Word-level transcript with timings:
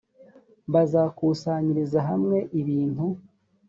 bazakusanyiriza 0.73 1.99
hamwe 2.09 2.37
ibintu 2.61 3.05